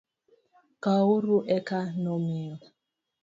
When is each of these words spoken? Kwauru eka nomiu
Kwauru 0.81 1.37
eka 1.57 1.79
nomiu 2.01 2.53